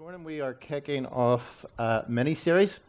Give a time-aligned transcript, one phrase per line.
[0.00, 2.80] morning we are kicking off a mini series.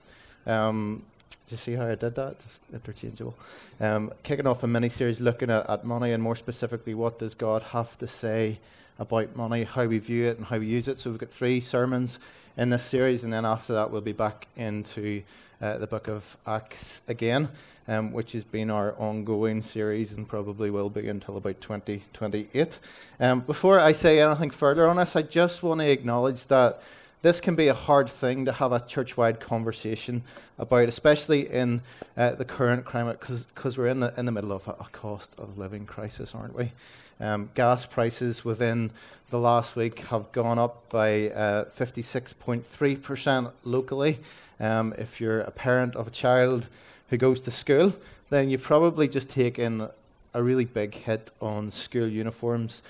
[0.45, 2.39] Um, do you see how I did that?
[2.39, 3.35] Just interchangeable.
[3.81, 7.35] Um, kicking off a mini series looking at, at money and more specifically, what does
[7.35, 8.59] God have to say
[8.97, 10.99] about money, how we view it, and how we use it.
[10.99, 12.17] So we've got three sermons
[12.55, 15.21] in this series, and then after that, we'll be back into
[15.61, 17.49] uh, the book of Acts again,
[17.89, 22.79] um, which has been our ongoing series and probably will be until about 2028.
[23.19, 26.81] Um, before I say anything further on this, I just want to acknowledge that
[27.21, 30.23] this can be a hard thing to have a church wide conversation
[30.57, 31.81] about, especially in
[32.17, 35.57] uh, the current climate, because we're in the, in the middle of a, cost of
[35.57, 36.71] living crisis, aren't we?
[37.19, 38.91] Um, gas prices within
[39.29, 44.19] the last week have gone up by uh, 56.3% locally.
[44.59, 46.67] Um, if you're a parent of a child
[47.09, 47.93] who goes to school,
[48.31, 49.87] then you've probably just taken
[50.33, 52.81] a really big hit on school uniforms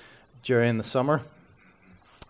[0.44, 1.22] during the summer.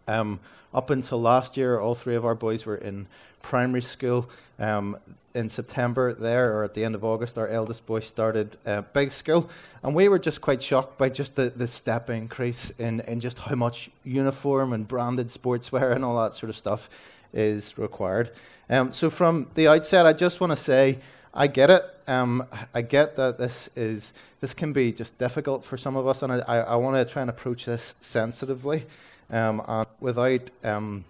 [0.08, 0.40] Um,
[0.74, 3.08] up until last year, all three of our boys were in
[3.42, 4.30] primary school.
[4.60, 4.98] Um,
[5.34, 9.12] in September, there, or at the end of August, our eldest boy started uh, big
[9.12, 9.50] school,
[9.84, 13.40] and we were just quite shocked by just the, the step increase in, in just
[13.40, 16.90] how much uniform and branded sportswear and all that sort of stuff
[17.34, 18.32] is required.
[18.70, 21.00] Um, so, from the outset, I just want to say
[21.34, 21.84] I get it.
[22.08, 26.24] Um, I get that this is this can be just difficult for some of us,
[26.24, 28.86] and I, I, I want to try and approach this sensitively
[29.32, 31.06] um, and without, um,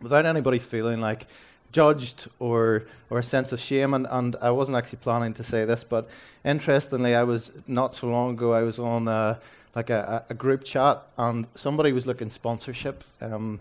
[0.00, 1.26] without anybody feeling like
[1.72, 3.92] judged or, or a sense of shame.
[3.92, 6.08] And, and I wasn't actually planning to say this, but
[6.44, 9.40] interestingly, I was not so long ago, I was on a,
[9.74, 13.04] like a, a group chat, and somebody was looking sponsorship.
[13.20, 13.60] Um,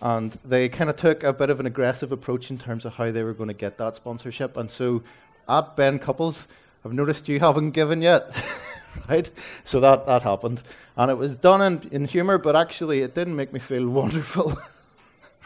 [0.00, 3.10] and they kind of took a bit of an aggressive approach in terms of how
[3.10, 4.56] they were going to get that sponsorship.
[4.56, 5.02] And so
[5.48, 6.48] at Ben Couples,
[6.84, 8.34] I've noticed you haven't given yet.
[9.08, 9.30] right?
[9.64, 10.62] So that, that happened.
[10.96, 14.58] And it was done in, in humor, but actually it didn't make me feel wonderful,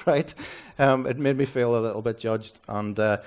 [0.06, 0.32] right?
[0.78, 2.60] Um, it made me feel a little bit judged.
[2.68, 3.18] And uh,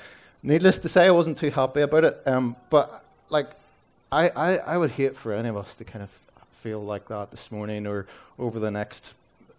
[0.44, 2.22] needless to say, I wasn't too happy about it.
[2.26, 3.50] Um, but, like,
[4.12, 6.10] I, I, I would hate for any of us to kind of
[6.52, 8.06] feel like that this morning or
[8.38, 9.14] over the next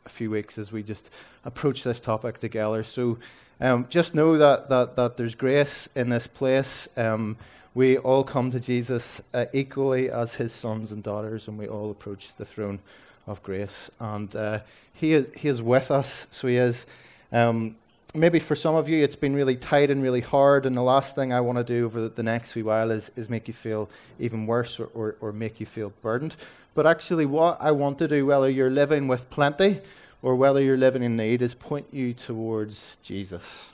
[0.09, 1.11] few weeks as we just
[1.45, 2.85] approach this topic together.
[2.85, 3.19] So
[3.61, 6.89] um, just know that, that, that there's grace in this place.
[6.97, 7.37] Um,
[7.75, 11.91] we all come to Jesus uh, equally as his sons and daughters, and we all
[11.91, 12.81] approach the throne
[13.27, 13.91] of grace.
[13.99, 14.61] And uh,
[14.93, 16.87] he, is, he is with us, so he is.
[17.33, 17.77] Um,
[18.15, 21.15] maybe for some of you, it's been really tight and really hard, and the last
[21.15, 23.89] thing I want to do over the next wee while is, is make you feel
[24.19, 26.37] even worse or, or, or make you feel burdened.
[26.75, 29.81] But actually, what I want to do, whether you're living with plenty
[30.21, 33.71] or whether you're living in need, is point you towards Jesus.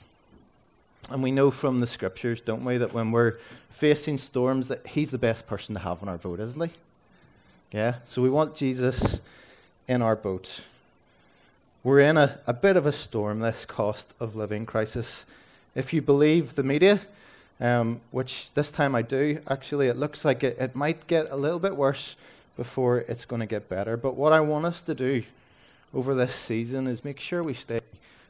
[1.11, 3.37] And we know from the scriptures, don't we, that when we're
[3.69, 6.71] facing storms, that he's the best person to have on our boat, isn't he?
[7.71, 7.95] Yeah?
[8.05, 9.21] So we want Jesus
[9.87, 10.61] in our boat.
[11.83, 15.25] We're in a, a bit of a storm, this cost of living crisis.
[15.75, 16.99] If you believe the media,
[17.59, 21.35] um, which this time I do, actually, it looks like it, it might get a
[21.35, 22.15] little bit worse
[22.55, 23.97] before it's going to get better.
[23.97, 25.23] But what I want us to do
[25.93, 27.79] over this season is make sure we stay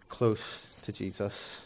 [0.08, 1.64] close to Jesus.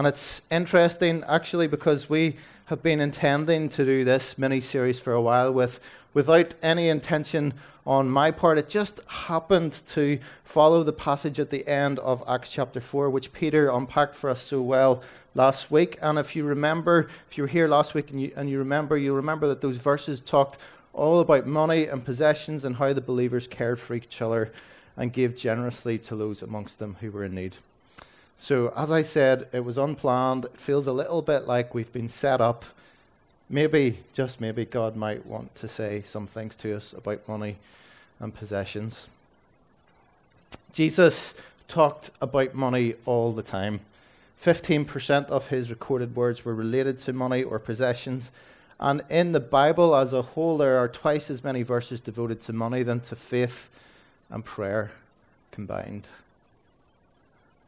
[0.00, 5.12] And it's interesting, actually, because we have been intending to do this mini series for
[5.12, 5.78] a while with,
[6.14, 7.52] without any intention
[7.86, 8.56] on my part.
[8.56, 13.34] It just happened to follow the passage at the end of Acts chapter 4, which
[13.34, 15.02] Peter unpacked for us so well
[15.34, 15.98] last week.
[16.00, 18.96] And if you remember, if you were here last week and you, and you remember,
[18.96, 20.56] you remember that those verses talked
[20.94, 24.50] all about money and possessions and how the believers cared for each other
[24.96, 27.58] and gave generously to those amongst them who were in need.
[28.42, 30.46] So, as I said, it was unplanned.
[30.46, 32.64] It feels a little bit like we've been set up.
[33.50, 37.58] Maybe, just maybe, God might want to say some things to us about money
[38.18, 39.08] and possessions.
[40.72, 41.34] Jesus
[41.68, 43.80] talked about money all the time.
[44.42, 48.32] 15% of his recorded words were related to money or possessions.
[48.80, 52.54] And in the Bible as a whole, there are twice as many verses devoted to
[52.54, 53.68] money than to faith
[54.30, 54.92] and prayer
[55.52, 56.08] combined.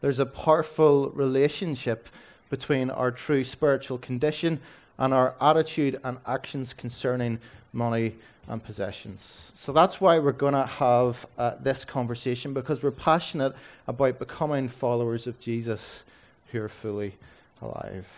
[0.02, 2.08] There's a powerful relationship
[2.50, 4.60] between our true spiritual condition
[4.98, 7.38] and our attitude and actions concerning
[7.72, 8.16] money
[8.48, 9.52] and possessions.
[9.54, 13.54] So that's why we're going to have uh, this conversation because we're passionate
[13.86, 16.04] about becoming followers of Jesus
[16.50, 17.14] who are fully
[17.62, 18.08] alive.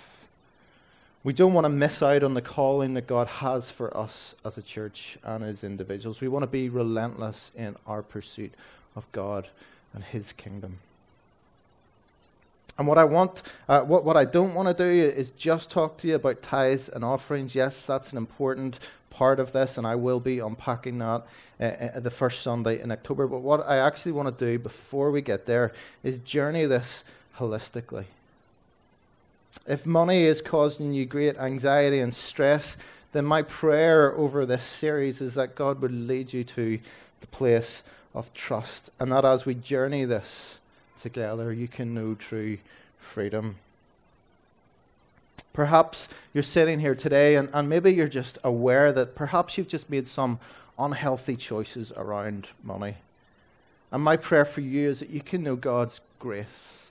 [1.23, 4.56] We don't want to miss out on the calling that God has for us as
[4.56, 6.23] a church and as individuals.
[6.23, 8.55] We want to be relentless in our pursuit
[8.97, 9.49] of God
[9.93, 10.79] and His kingdom.
[12.76, 15.97] And what I want, uh, what, what I don't want to do is just talk
[15.99, 17.55] to you about tithes and offerings.
[17.55, 18.81] Yes, that's an important
[19.11, 21.23] part of this, and I will be unpacking that
[21.61, 23.29] uh, uh, the first Sunday in October.
[23.29, 25.73] But what I actually want to do before we get there
[26.03, 27.05] is journey this
[27.38, 28.06] holistically.
[29.69, 32.76] If money is causing you great anxiety and stress,
[33.12, 36.81] then my prayer over this series is that God would lead you to
[37.21, 37.85] the place
[38.15, 40.59] of trust, and that as we journey this
[41.05, 42.56] together, you can know true
[42.99, 43.56] freedom.
[45.53, 49.91] Perhaps you're sitting here today and, and maybe you're just aware that perhaps you've just
[49.91, 50.41] made some
[50.79, 52.97] unhealthy choices around money.
[53.93, 56.91] And my prayer for you is that you can know God's grace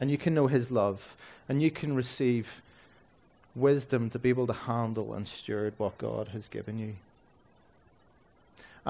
[0.00, 1.16] and you can know His love
[1.48, 2.60] and you can receive
[3.54, 6.96] wisdom to be able to handle and steward what God has given you.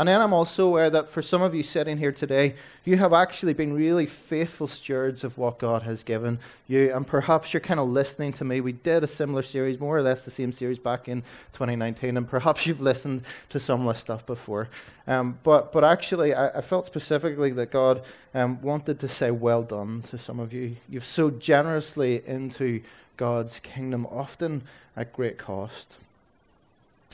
[0.01, 2.55] And then I'm also aware that for some of you sitting here today,
[2.87, 6.91] you have actually been really faithful stewards of what God has given you.
[6.91, 8.63] And perhaps you're kind of listening to me.
[8.63, 11.21] We did a similar series, more or less the same series back in
[11.53, 12.17] 2019.
[12.17, 14.71] And perhaps you've listened to some of this stuff before.
[15.07, 19.63] Um, but, but actually, I, I, felt specifically that God um, wanted to say, Well
[19.63, 20.77] done to some of you.
[20.89, 22.81] You've sowed generously into
[23.19, 24.63] God's kingdom, often
[24.97, 25.99] at great cost.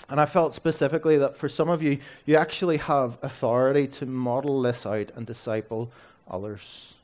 [0.09, 4.63] And I felt specifically that for some of you, you actually have authority to model
[4.63, 5.91] this out and disciple
[6.31, 6.95] others.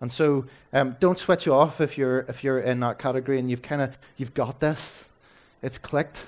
[0.00, 3.50] And so, um, don't switch you off if you're if you're in that category and
[3.50, 5.08] you've kind of you've got this.
[5.62, 6.26] It's clicked,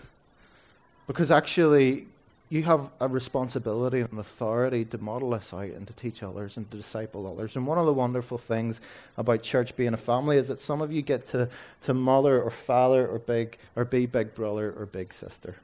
[1.07, 2.07] because actually,
[2.51, 6.71] you have a responsibility and authority to model this out and to teach others and
[6.71, 7.57] to disciple others.
[7.57, 8.81] And one of the wonderful things
[9.19, 11.49] about church being a family is that some of you get to,
[11.83, 15.57] to mother or father or big or be big brother or big sister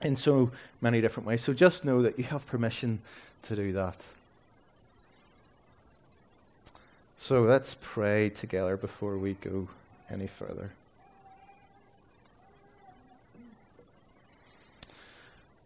[0.00, 0.50] in so
[0.80, 1.42] many different ways.
[1.42, 3.00] So just know that you have permission
[3.42, 3.96] to do that.
[7.18, 9.68] So let's pray together before we go
[10.10, 10.70] any further.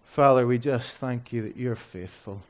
[0.08, 2.42] Father, we just thank you that you're faithful.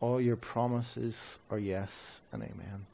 [0.00, 2.86] All your promises are yes and amen.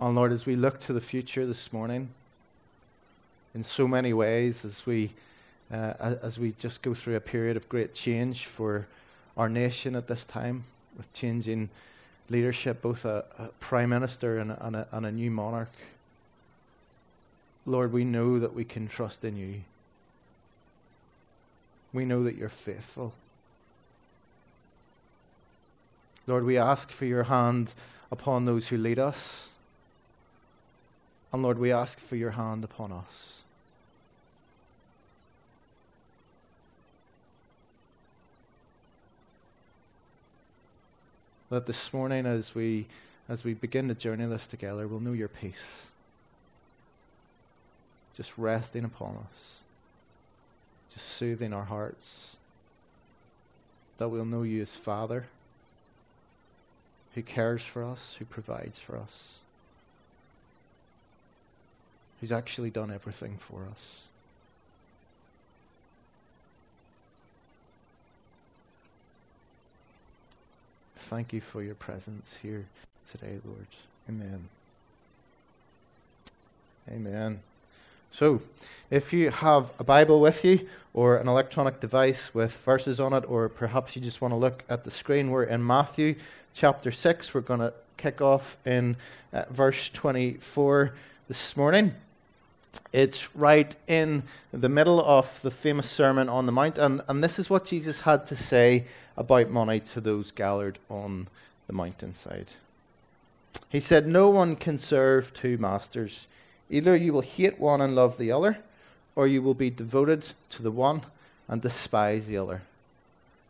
[0.00, 2.10] And Lord, as we look to the future this morning,
[3.52, 5.10] in so many ways, as we,
[5.72, 8.86] uh, as we just go through a period of great change for
[9.36, 10.64] our nation at this time,
[10.96, 11.68] with changing
[12.30, 15.72] leadership, both a, a prime minister and a, and, a, and a new monarch,
[17.68, 19.60] Lord, we know that we can trust in you.
[21.92, 23.12] We know that you're faithful.
[26.26, 27.74] Lord, we ask for your hand
[28.10, 29.50] upon those who lead us.
[31.30, 33.40] And Lord, we ask for your hand upon us.
[41.50, 42.86] That this morning, as we,
[43.28, 45.88] as we begin the journey this together, we'll know your peace
[48.18, 49.60] just resting upon us,
[50.92, 52.36] just soothing our hearts,
[53.96, 55.28] that we'll know you as Father,
[57.14, 59.38] who cares for us, who provides for us
[62.20, 64.02] who's actually done everything for us.
[70.96, 72.66] Thank you for your presence here
[73.10, 73.66] today, Lord.
[74.08, 74.48] Amen.
[76.90, 77.40] Amen.
[78.10, 78.42] So,
[78.90, 83.24] if you have a Bible with you or an electronic device with verses on it,
[83.28, 86.14] or perhaps you just want to look at the screen, we're in Matthew
[86.54, 87.34] chapter 6.
[87.34, 88.96] We're going to kick off in
[89.32, 90.94] uh, verse 24
[91.28, 91.94] this morning.
[92.92, 97.38] It's right in the middle of the famous Sermon on the Mount, and, and this
[97.38, 101.28] is what Jesus had to say about money to those gathered on
[101.66, 102.52] the mountainside.
[103.68, 106.26] He said, No one can serve two masters.
[106.70, 108.58] Either you will hate one and love the other,
[109.16, 111.02] or you will be devoted to the one
[111.48, 112.62] and despise the other.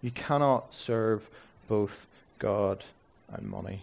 [0.00, 1.28] You cannot serve
[1.66, 2.06] both
[2.38, 2.84] God
[3.32, 3.82] and money.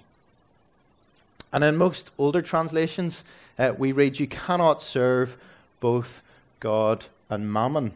[1.52, 3.24] And in most older translations,
[3.60, 5.38] uh, we read, You cannot serve
[5.80, 6.22] both
[6.60, 7.94] God and mammon.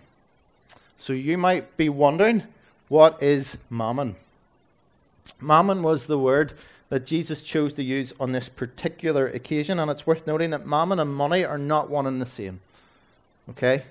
[0.97, 2.43] So you might be wondering,
[2.89, 4.15] what is mammon?
[5.39, 6.53] Mammon was the word
[6.89, 10.99] that Jesus chose to use on this particular occasion, and it's worth noting that mammon
[10.99, 12.59] and money are not one and the same.
[13.49, 13.83] Okay?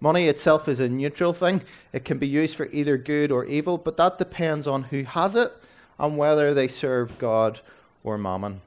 [0.00, 1.62] Money itself is a neutral thing.
[1.92, 5.34] It can be used for either good or evil, but that depends on who has
[5.34, 5.52] it
[5.98, 7.60] and whether they serve God
[8.04, 8.60] or mammon.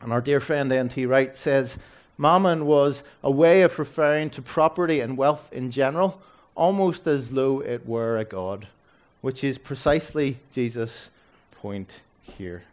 [0.00, 1.06] And our dear friend N.T.
[1.06, 1.78] Wright says,
[2.18, 6.20] Mammon was a way of referring to property and wealth in general,
[6.54, 8.66] almost as though it were a god,
[9.22, 11.08] which is precisely Jesus'
[11.52, 12.64] point here.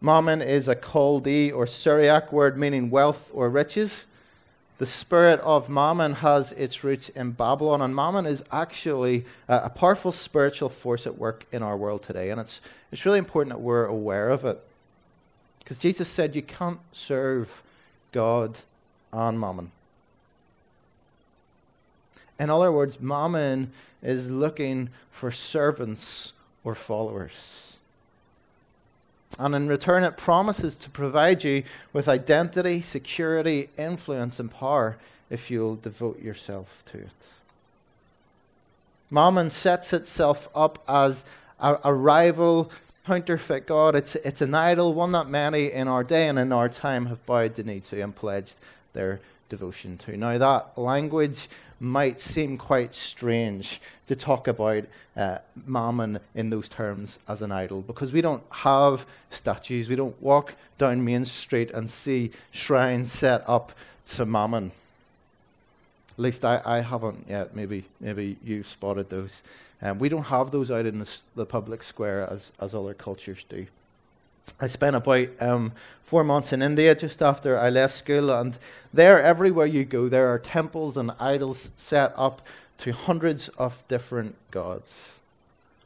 [0.00, 4.06] Mammon is a Chaldee or Syriac word meaning wealth or riches.
[4.78, 9.68] The spirit of Mammon has its roots in Babylon, and Mammon is actually a, a
[9.68, 12.30] powerful spiritual force at work in our world today.
[12.30, 14.58] And it's, it's really important that we're aware of it.
[15.58, 17.62] Because Jesus said you can't serve
[18.10, 18.60] God
[19.12, 19.70] and Mammon.
[22.38, 26.32] In other words, Mammon is looking for servants
[26.64, 27.76] or followers.
[29.38, 31.62] And in return, it promises to provide you
[31.92, 34.96] with identity, security, influence, and power
[35.30, 37.26] if you'll devote yourself to it.
[39.10, 41.24] Mammon sets itself up as
[41.58, 42.70] a, a rival,
[43.06, 43.94] counterfeit God.
[43.94, 47.24] It's, it's an idol, one that many in our day and in our time have
[47.26, 48.56] bowed the knee to and pledged
[48.92, 50.16] their devotion to.
[50.16, 54.84] Now, that language might seem quite strange to talk about
[55.16, 59.88] uh, mammon in those terms as an idol because we don't have statues.
[59.88, 63.72] We don't walk down Main Street and see shrines set up
[64.06, 64.72] to mammon.
[66.12, 67.56] At least I, I haven't yet.
[67.56, 69.42] Maybe, maybe you've spotted those.
[69.82, 73.44] Um, we don't have those out in the, the public square as, as other cultures
[73.44, 73.66] do.
[74.58, 78.58] I spent about um, four months in India just after I left school, and
[78.92, 82.42] there, everywhere you go, there are temples and idols set up
[82.78, 85.20] to hundreds of different gods.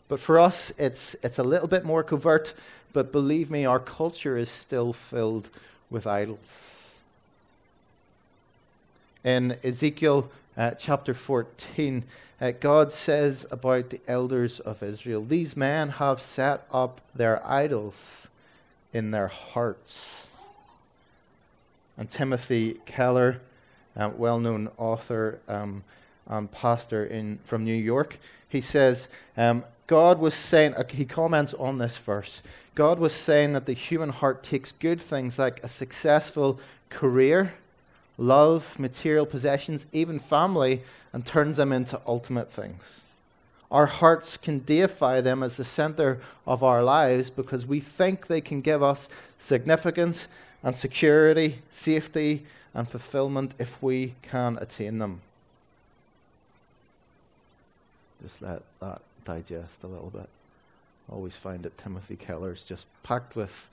[0.09, 2.55] But for us, it's, it's a little bit more covert,
[2.93, 5.51] but believe me, our culture is still filled
[5.91, 6.93] with idols.
[9.25, 12.05] In Ezekiel uh, chapter 14,
[12.41, 18.29] uh, God says about the elders of Israel, These men have set up their idols
[18.95, 20.27] in their hearts.
[21.99, 23.41] And Timothy Keller,
[23.97, 25.85] a well known author um,
[26.27, 31.53] and pastor in, from New York, he says, um, God was saying, uh, he comments
[31.55, 32.41] on this verse.
[32.75, 36.59] God was saying that the human heart takes good things like a successful
[36.89, 37.55] career,
[38.17, 40.83] love, material possessions, even family,
[41.13, 43.03] and turns them into ultimate things
[43.75, 48.41] our hearts can deify them as the center of our lives because we think they
[48.41, 50.29] can give us significance
[50.63, 55.23] and security, safety, and fulfillment if we can attain them.
[58.23, 60.29] Just let that digest a little bit.
[61.11, 63.69] Always find that Timothy Keller's just packed with,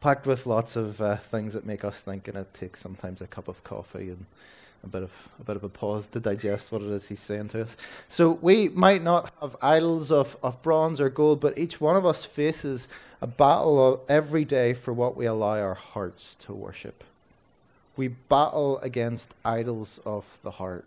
[0.00, 3.26] packed with lots of uh, things that make us think, and it takes sometimes a
[3.26, 4.24] cup of coffee and
[4.84, 7.48] a bit of a bit of a pause to digest what it is he's saying
[7.50, 7.76] to us.
[8.08, 12.04] So we might not have idols of, of bronze or gold, but each one of
[12.04, 12.88] us faces
[13.20, 17.04] a battle every day for what we allow our hearts to worship.
[17.96, 20.84] We battle against idols of the heart.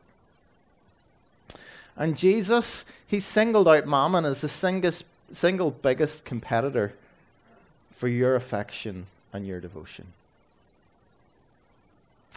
[1.95, 6.93] And Jesus, he singled out mammon as the singest, single biggest competitor
[7.93, 10.07] for your affection and your devotion.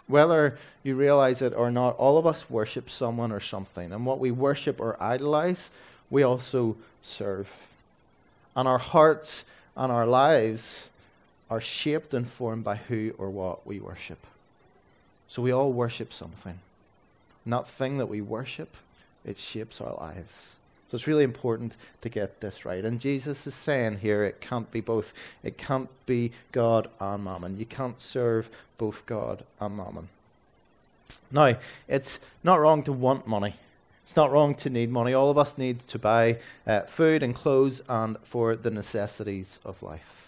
[0.09, 3.91] Whether you realize it or not, all of us worship someone or something.
[3.93, 5.69] And what we worship or idolize,
[6.09, 7.69] we also serve.
[8.55, 9.45] And our hearts
[9.77, 10.89] and our lives
[11.47, 14.25] are shaped and formed by who or what we worship.
[15.27, 16.57] So we all worship something.
[17.45, 18.75] And that thing that we worship,
[19.23, 20.55] it shapes our lives.
[20.89, 22.83] So it's really important to get this right.
[22.83, 25.13] And Jesus is saying here it can't be both.
[25.43, 27.59] It can't be God and mammon.
[27.59, 30.09] You can't serve both God and mammon.
[31.31, 33.55] Now, it's not wrong to want money.
[34.03, 35.13] It's not wrong to need money.
[35.13, 39.83] All of us need to buy uh, food and clothes and for the necessities of
[39.83, 40.19] life.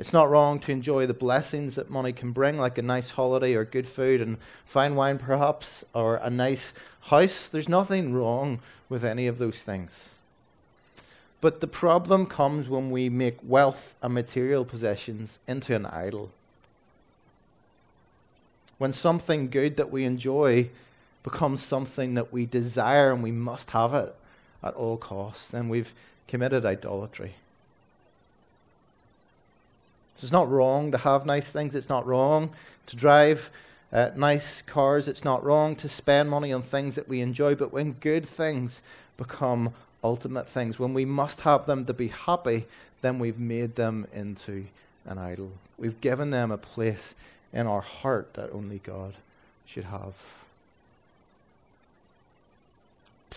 [0.00, 3.54] It's not wrong to enjoy the blessings that money can bring, like a nice holiday
[3.54, 6.72] or good food and fine wine, perhaps, or a nice
[7.08, 7.48] house.
[7.48, 10.10] There's nothing wrong with any of those things.
[11.40, 16.30] But the problem comes when we make wealth and material possessions into an idol.
[18.78, 20.70] When something good that we enjoy
[21.22, 24.14] becomes something that we desire and we must have it
[24.62, 25.92] at all costs, then we've
[26.26, 27.34] committed idolatry.
[30.16, 31.76] So it's not wrong to have nice things.
[31.76, 32.50] It's not wrong
[32.86, 33.50] to drive
[33.92, 35.08] uh, nice cars.
[35.08, 37.54] It's not wrong to spend money on things that we enjoy.
[37.54, 38.82] But when good things
[39.16, 42.66] become ultimate things, when we must have them to be happy,
[43.00, 44.66] then we've made them into
[45.04, 45.52] an idol.
[45.78, 47.14] We've given them a place
[47.52, 49.14] in our heart that only God
[49.64, 50.14] should have.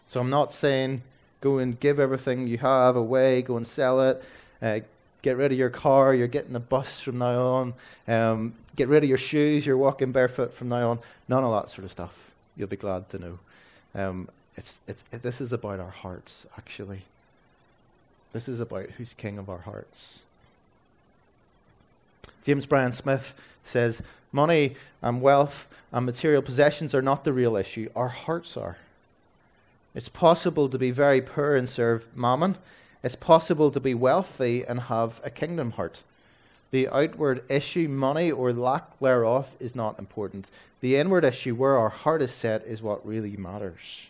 [0.08, 1.04] So I'm not saying
[1.40, 4.24] go and give everything you have away, go and sell it,
[4.62, 4.80] uh,
[5.22, 7.74] get rid of your car, you're getting the bus from now on,
[8.08, 11.00] um, get rid of your shoes, you're walking barefoot from now on.
[11.28, 12.32] None of that sort of stuff.
[12.56, 13.40] You'll be glad to know.
[13.94, 17.04] Um, it's, it's, it, this is about our hearts, actually.
[18.34, 20.20] This is about who's king of our hearts.
[22.44, 24.02] James Bryan Smith says
[24.32, 28.78] money and wealth and material possessions are not the real issue, our hearts are.
[29.94, 32.58] It's possible to be very poor and serve mammon.
[33.04, 36.04] It's possible to be wealthy and have a kingdom heart.
[36.72, 40.48] The outward issue, money or lack thereof, is not important.
[40.80, 44.10] The inward issue, where our heart is set, is what really matters.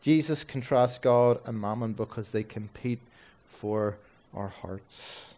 [0.00, 3.00] Jesus contrasts God and mammon because they compete
[3.46, 3.96] for
[4.34, 5.34] our hearts.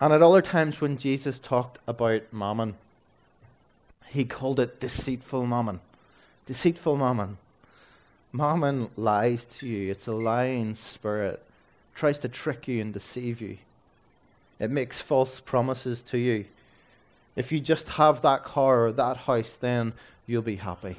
[0.00, 2.74] And at other times when Jesus talked about mammon,
[4.06, 5.80] he called it deceitful mammon.
[6.46, 7.38] Deceitful mammon.
[8.32, 9.90] Mammon lies to you.
[9.90, 11.34] It's a lying spirit.
[11.34, 13.58] it tries to trick you and deceive you.
[14.58, 16.44] It makes false promises to you.
[17.36, 19.92] If you just have that car or that house, then
[20.26, 20.96] you'll be happy.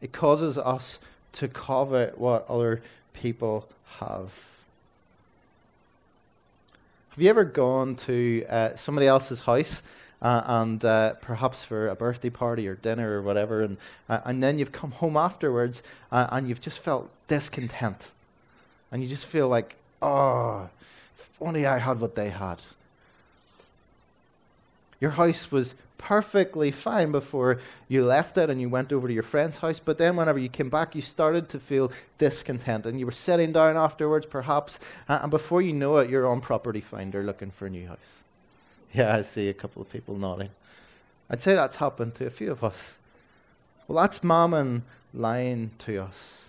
[0.00, 0.98] It causes us
[1.34, 4.32] to covet what other people have.
[7.10, 9.82] Have you ever gone to uh, somebody else's house
[10.22, 13.76] uh, and uh, perhaps for a birthday party or dinner or whatever, and,
[14.08, 18.12] uh, and then you've come home afterwards uh, and you've just felt discontent.
[18.90, 22.60] And you just feel like, oh, if only I had what they had.
[25.00, 27.58] Your house was perfectly fine before
[27.88, 29.80] you left it and you went over to your friend's house.
[29.80, 32.86] But then, whenever you came back, you started to feel discontent.
[32.86, 36.80] And you were sitting down afterwards, perhaps, and before you know it, you're on Property
[36.80, 38.22] Finder looking for a new house.
[38.96, 40.48] Yeah, I see a couple of people nodding.
[41.28, 42.96] I'd say that's happened to a few of us.
[43.86, 46.48] Well, that's mammon lying to us.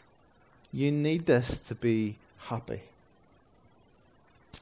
[0.72, 2.84] You need this to be happy.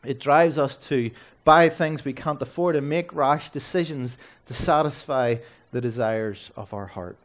[0.03, 1.11] It drives us to
[1.43, 5.35] buy things we can't afford and make rash decisions to satisfy
[5.71, 7.17] the desires of our heart.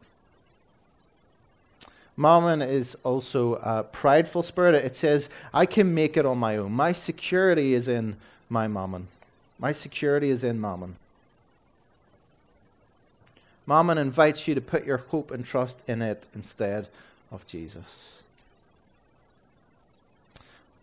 [2.19, 4.75] Mammon is also a prideful spirit.
[4.75, 6.73] It says, I can make it on my own.
[6.73, 8.17] My security is in
[8.50, 9.09] my mammon.
[9.61, 10.97] My security is in mammon.
[13.67, 16.88] Mammon invites you to put your hope and trust in it instead
[17.31, 18.23] of Jesus.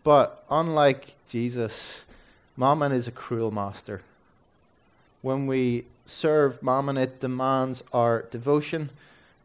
[0.04, 2.04] But unlike Jesus,
[2.56, 4.02] Mammon is a cruel master.
[5.22, 8.90] When we serve Mammon, it demands our devotion.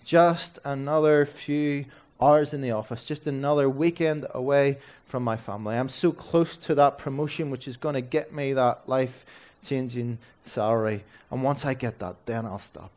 [0.06, 1.86] Just another few
[2.24, 5.76] hours in the office, just another weekend away from my family.
[5.76, 9.26] I'm so close to that promotion, which is going to get me that life
[9.66, 11.04] changing salary.
[11.30, 12.92] And once I get that, then I'll stop.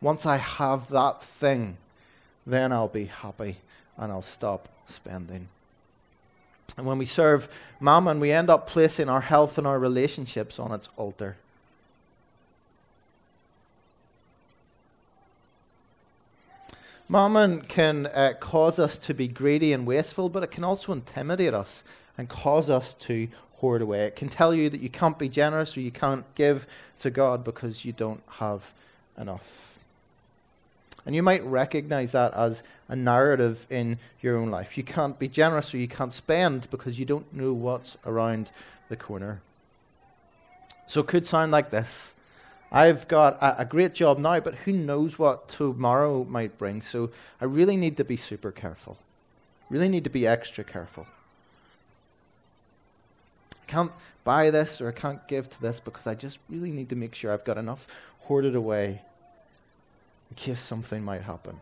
[0.00, 1.76] Once I have that thing,
[2.46, 3.56] then I'll be happy
[3.96, 5.48] and I'll stop spending.
[6.76, 7.48] And when we serve
[7.80, 11.36] mammon, we end up placing our health and our relationships on its altar.
[17.08, 21.52] Mammon can uh, cause us to be greedy and wasteful, but it can also intimidate
[21.52, 21.84] us
[22.16, 24.06] and cause us to hoard away.
[24.06, 26.66] It can tell you that you can't be generous or you can't give
[27.00, 28.72] to God because you don't have
[29.18, 29.76] enough.
[31.06, 34.78] And you might recognize that as a narrative in your own life.
[34.78, 38.50] You can't be generous or you can't spend because you don't know what's around
[38.88, 39.42] the corner.
[40.86, 42.14] So it could sound like this
[42.74, 46.82] I've got a, a, great job now, but who knows what tomorrow might bring.
[46.82, 47.10] So
[47.40, 48.98] I really need to be super careful.
[49.70, 51.06] Really need to be extra careful.
[53.62, 53.92] I can't
[54.24, 57.14] buy this or I can't give to this because I just really need to make
[57.14, 57.86] sure I've got enough
[58.22, 59.02] hoarded away
[60.30, 61.60] in case something might happen.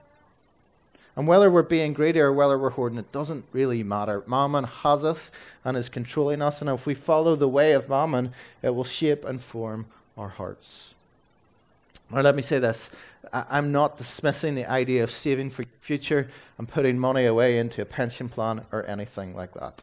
[1.15, 4.23] And whether we're being greedy or whether we're hoarding, it doesn't really matter.
[4.27, 5.31] Mammon has us
[5.63, 9.27] and is controlling us, and if we follow the way of Mammon, it will shape
[9.27, 9.85] and form
[10.17, 10.95] our hearts.
[12.13, 12.91] Now, let me say this
[13.33, 17.87] I'm not dismissing the idea of saving for future and putting money away into a
[17.87, 19.83] pension plan or anything like that.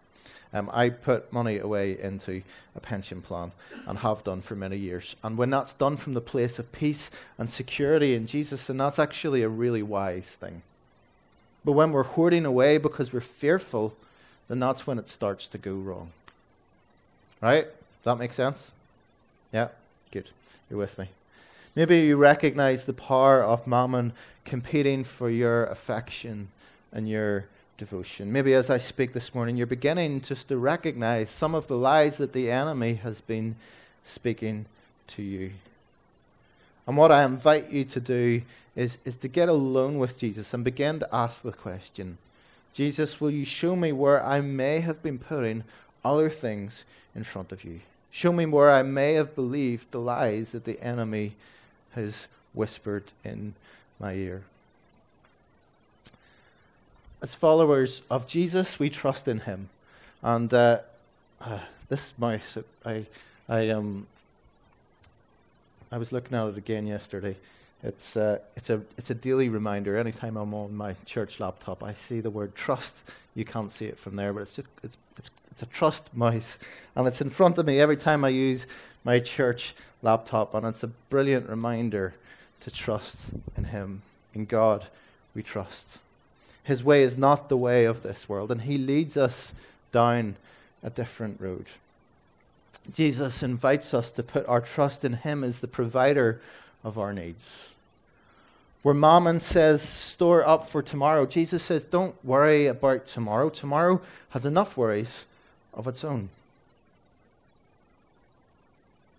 [0.51, 2.41] Um, I put money away into
[2.75, 3.51] a pension plan
[3.87, 5.15] and have done for many years.
[5.23, 8.97] And when that's done from the place of peace and security in Jesus, then that's
[8.97, 10.63] actually a really wise thing.
[11.63, 13.95] But when we're hoarding away because we're fearful,
[14.47, 16.11] then that's when it starts to go wrong.
[17.41, 17.65] Right?
[17.65, 18.71] Does that make sense?
[19.53, 19.69] Yeah?
[20.11, 20.29] Good.
[20.69, 21.09] You're with me.
[21.75, 26.49] Maybe you recognize the power of mammon competing for your affection
[26.91, 27.45] and your
[27.77, 28.31] devotion.
[28.31, 32.17] Maybe as I speak this morning, you're beginning just to recognize some of the lies
[32.17, 33.55] that the enemy has been
[34.03, 34.65] speaking
[35.07, 35.51] to you.
[36.87, 38.41] And what I invite you to do
[38.75, 42.17] is, is to get alone with Jesus and begin to ask the question
[42.73, 45.63] Jesus, will you show me where I may have been putting
[46.03, 47.81] other things in front of you?
[48.11, 51.35] Show me where I may have believed the lies that the enemy
[51.91, 53.53] has whispered in
[53.99, 54.43] my ear.
[57.21, 59.69] As followers of Jesus, we trust in him.
[60.21, 60.79] And uh,
[61.41, 63.05] uh, this mouse, I,
[63.47, 64.07] I, um,
[65.91, 67.35] I was looking at it again yesterday.
[67.83, 69.97] It's, uh, it's, a, it's a daily reminder.
[69.97, 73.03] Anytime I'm on my church laptop, I see the word trust.
[73.35, 76.59] You can't see it from there, but it's, it's, it's, it's a trust mouse.
[76.95, 78.65] And it's in front of me every time I use
[79.03, 80.53] my church laptop.
[80.53, 82.13] And it's a brilliant reminder
[82.61, 84.01] to trust in Him.
[84.33, 84.87] In God,
[85.33, 85.97] we trust.
[86.63, 89.53] His way is not the way of this world, and He leads us
[89.91, 90.35] down
[90.83, 91.65] a different road.
[92.93, 96.41] Jesus invites us to put our trust in Him as the provider
[96.83, 97.71] of our needs.
[98.81, 103.49] Where Mammon says, store up for tomorrow, Jesus says, don't worry about tomorrow.
[103.49, 105.25] Tomorrow has enough worries
[105.73, 106.29] of its own.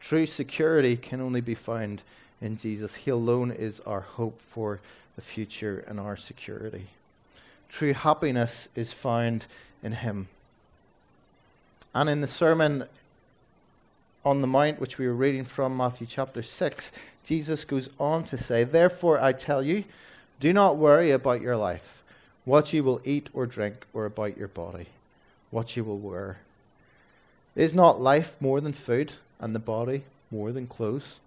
[0.00, 2.02] True security can only be found
[2.40, 2.94] in Jesus.
[2.94, 4.80] He alone is our hope for
[5.14, 6.88] the future and our security.
[7.68, 9.46] True happiness is found
[9.82, 10.28] in Him.
[11.94, 12.84] And in the sermon
[14.24, 16.92] on the Mount, which we were reading from Matthew chapter 6,
[17.24, 19.84] Jesus goes on to say, Therefore I tell you,
[20.40, 22.02] do not worry about your life,
[22.44, 24.86] what you will eat or drink, or about your body,
[25.50, 26.38] what you will wear.
[27.54, 31.18] Is not life more than food, and the body more than clothes?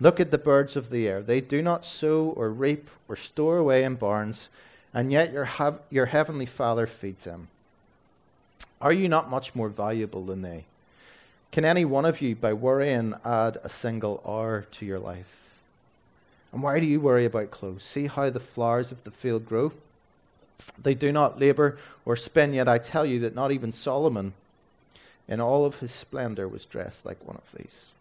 [0.00, 1.22] Look at the birds of the air.
[1.22, 4.48] They do not sow or reap or store away in barns,
[4.92, 7.48] and yet your, have, your heavenly Father feeds them.
[8.80, 10.64] Are you not much more valuable than they?
[11.52, 15.52] Can any one of you, by worrying, add a single hour to your life?
[16.52, 17.84] And why do you worry about clothes?
[17.84, 19.72] See how the flowers of the field grow?
[20.80, 24.34] They do not labor or spin, yet I tell you that not even Solomon,
[25.28, 27.92] in all of his splendor, was dressed like one of these.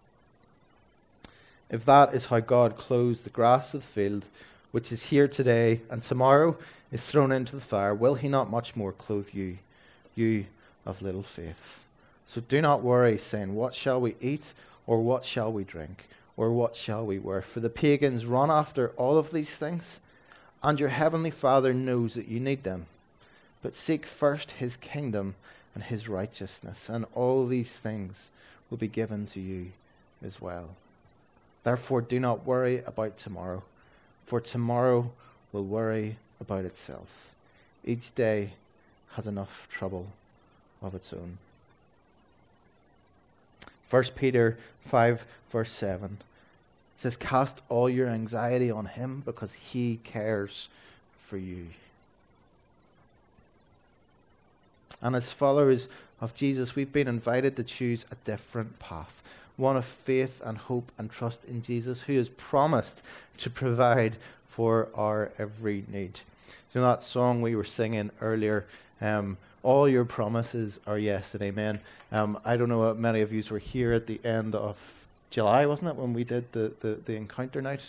[1.70, 4.26] If that is how God clothes the grass of the field,
[4.72, 6.58] which is here today and tomorrow
[6.92, 9.58] is thrown into the fire, will he not much more clothe you,
[10.16, 10.46] you
[10.86, 11.80] of little faith?
[12.28, 14.54] So do not worry, saying, What shall we eat,
[14.86, 17.42] or what shall we drink, or what shall we wear?
[17.42, 20.00] For the pagans run after all of these things,
[20.62, 22.88] and your heavenly Father knows that you need them.
[23.62, 25.36] But seek first his kingdom
[25.74, 28.30] and his righteousness, and all these things
[28.70, 29.72] will be given to you
[30.24, 30.70] as well.
[31.64, 33.64] Therefore, do not worry about tomorrow,
[34.26, 35.12] for tomorrow
[35.52, 37.32] will worry about itself.
[37.86, 38.54] Each day
[39.12, 40.08] has enough trouble
[40.82, 41.38] of its own.
[43.90, 46.18] 1 Peter 5, verse 7
[46.96, 50.70] says, Cast all your anxiety on him because he cares
[51.18, 51.68] for you.
[55.04, 55.88] And as followers
[56.20, 59.22] of Jesus, we've been invited to choose a different path
[59.56, 63.02] one of faith and hope and trust in Jesus, who has promised
[63.38, 64.16] to provide
[64.48, 66.20] for our every need.
[66.72, 68.66] So, that song we were singing earlier,
[69.00, 71.80] um, all your promises are yes and amen.
[72.12, 75.92] Um, I don't know many of you were here at the end of July, wasn't
[75.92, 77.84] it, when we did the, the, the encounter night?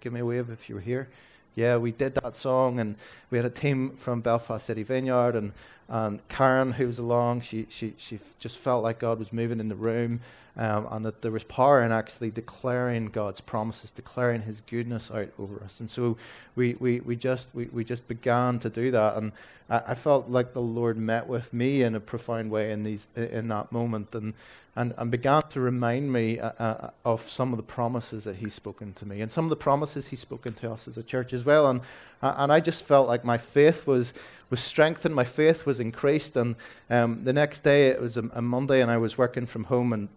[0.00, 1.08] Give me a wave if you were here.
[1.54, 2.96] Yeah, we did that song, and
[3.30, 5.52] we had a team from Belfast City Vineyard, and,
[5.88, 9.68] and Karen, who was along, she, she, she just felt like God was moving in
[9.68, 10.20] the room
[10.56, 15.28] um, and that there was power in actually declaring God's promises, declaring His goodness out
[15.38, 15.80] over us.
[15.80, 16.16] And so
[16.54, 19.16] we, we, we, just, we, we just began to do that.
[19.16, 19.32] And
[19.68, 23.08] I, I felt like the Lord met with me in a profound way in, these,
[23.16, 24.34] in that moment and,
[24.76, 28.54] and, and began to remind me uh, uh, of some of the promises that He's
[28.54, 31.32] spoken to me and some of the promises He's spoken to us as a church
[31.32, 31.68] as well.
[31.68, 31.80] And,
[32.22, 34.14] uh, and I just felt like my faith was,
[34.48, 36.36] was strengthened, my faith was increased.
[36.36, 36.56] And
[36.88, 39.92] um, the next day, it was a, a Monday, and I was working from home
[39.92, 40.08] and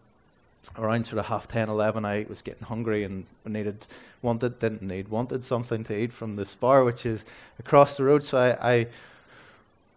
[0.78, 3.86] around sort of half 10, 11, I was getting hungry and needed,
[4.22, 7.26] wanted, didn't need, wanted something to eat from the Spar, which is
[7.60, 8.24] across the road.
[8.24, 8.88] So I, I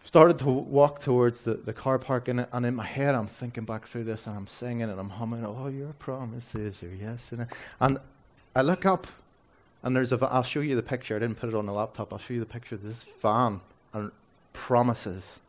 [0.07, 3.65] started to walk towards the, the car park, and, and in my head, I'm thinking
[3.65, 7.33] back through this, and I'm singing, and I'm humming, Oh, your promises are yes.
[7.33, 7.47] And,
[7.81, 7.99] and
[8.55, 9.07] I look up,
[9.83, 11.17] and there's a, I'll show you the picture.
[11.17, 12.13] I didn't put it on the laptop.
[12.13, 13.61] I'll show you the picture of this van,
[13.93, 14.11] and
[14.53, 15.41] promises.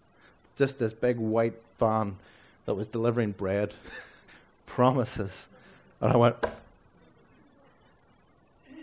[0.55, 2.17] Just this big white van
[2.65, 3.73] that was delivering bread.
[4.77, 5.47] promises.
[5.99, 6.35] And I went,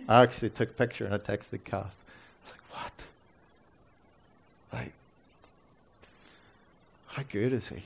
[0.09, 1.95] I actually took a picture and I texted Kath.
[1.95, 2.93] I was like, what?
[4.73, 4.93] Like,
[7.15, 7.83] how good is he?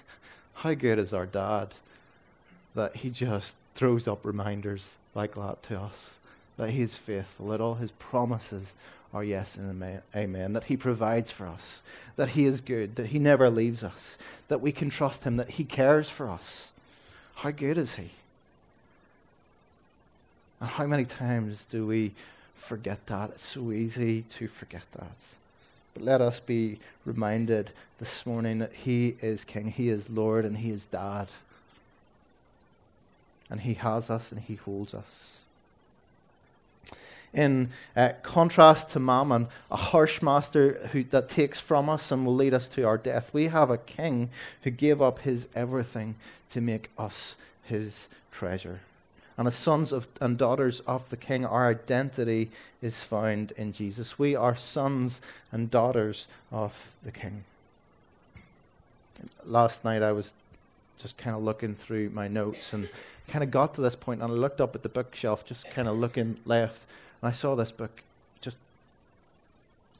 [0.54, 1.68] how good is our dad
[2.74, 6.18] that he just throws up reminders like that to us?
[6.56, 8.74] That he is faithful, that all his promises
[9.14, 11.82] are yes and amen, that he provides for us,
[12.16, 15.52] that he is good, that he never leaves us, that we can trust him, that
[15.52, 16.72] he cares for us.
[17.42, 18.10] How good is He?
[20.60, 22.12] And how many times do we
[22.54, 23.30] forget that?
[23.30, 25.34] It's so easy to forget that.
[25.94, 30.58] But let us be reminded this morning that He is King, He is Lord, and
[30.58, 31.28] He is Dad.
[33.50, 35.42] And He has us and He holds us.
[37.34, 42.34] In uh, contrast to Mammon, a harsh master who, that takes from us and will
[42.34, 44.28] lead us to our death, we have a king
[44.62, 46.16] who gave up his everything
[46.50, 48.80] to make us his treasure.
[49.38, 52.50] And as sons of, and daughters of the King, our identity
[52.82, 54.18] is found in Jesus.
[54.18, 57.44] We are sons and daughters of the King.
[59.44, 60.34] Last night I was
[60.98, 62.88] just kind of looking through my notes and
[63.28, 65.88] kind of got to this point and I looked up at the bookshelf, just kind
[65.88, 66.86] of looking left,
[67.20, 68.02] and I saw this book
[68.40, 68.58] just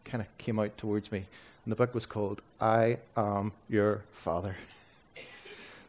[0.04, 1.26] kind of came out towards me.
[1.64, 4.56] And the book was called I Am Your Father.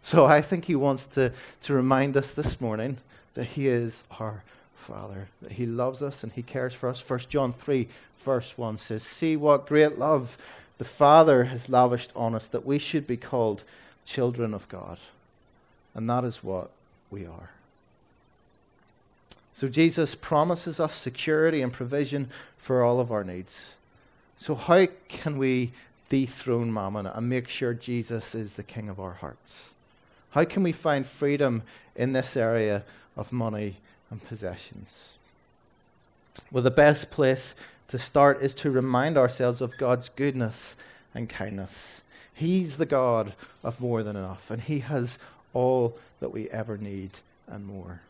[0.06, 2.98] So I think he wants to, to remind us this morning
[3.34, 4.44] that He is our
[4.76, 7.08] Father, that He loves us and He cares for us.
[7.08, 10.38] 1 John 3, verse 1 says, See what great love
[10.78, 13.64] the Father has lavished on us, that we should be called
[14.06, 14.98] children of God.
[15.94, 16.72] And that is what
[17.10, 17.52] we are.
[19.54, 23.78] So Jesus promises us security and provision for all of our needs.
[24.38, 25.72] So, how can we
[26.10, 29.74] dethrone mammon and make sure Jesus is the king of our hearts?
[30.32, 31.62] How can we find freedom
[31.96, 32.84] in this area
[33.16, 33.78] of money
[34.10, 35.18] and possessions.
[36.52, 37.56] Well, the best place
[37.90, 40.76] to start is to remind ourselves of God's goodness
[41.14, 42.02] and kindness.
[42.34, 45.20] He's the God of more than enough, and He has
[45.54, 48.02] all that we ever need and more.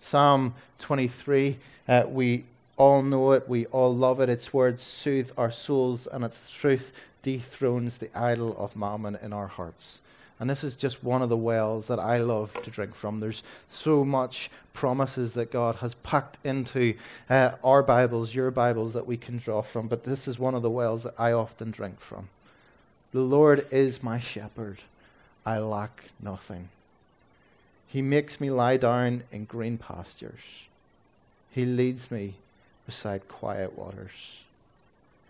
[0.00, 1.58] Psalm 23,
[1.88, 2.44] uh, we
[2.76, 4.28] all know it, we all love it.
[4.28, 9.48] Its words soothe our souls, and its truth dethrones the idol of mammon in our
[9.48, 10.00] hearts.
[10.38, 13.20] And this is just one of the wells that I love to drink from.
[13.20, 16.94] There's so much promises that God has packed into
[17.30, 19.88] uh, our Bibles, your Bibles, that we can draw from.
[19.88, 22.28] But this is one of the wells that I often drink from.
[23.12, 24.80] The Lord is my shepherd.
[25.46, 26.68] I lack nothing.
[27.86, 30.66] He makes me lie down in green pastures.
[31.50, 32.34] He leads me
[32.84, 34.40] beside quiet waters.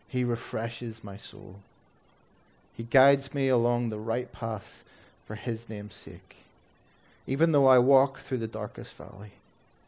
[0.09, 1.57] He refreshes my soul.
[2.77, 4.83] He guides me along the right path
[5.27, 6.37] for his name's sake.
[7.27, 9.33] Even though I walk through the darkest valley,